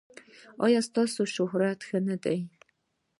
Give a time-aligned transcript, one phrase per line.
[0.65, 2.39] ایا ستاسو شهرت ښه نه دی؟